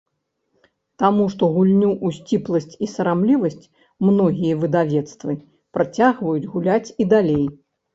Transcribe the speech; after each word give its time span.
Таму 1.03 1.25
што 1.33 1.49
гульню 1.57 1.91
ў 2.05 2.07
сціпласць 2.17 2.77
і 2.87 2.91
сарамлівасць 2.95 3.69
многія 4.09 4.59
выдавецтвы 4.67 5.41
працягваюць 5.77 6.49
гуляць 6.53 6.95
і 7.01 7.13
далей. 7.17 7.45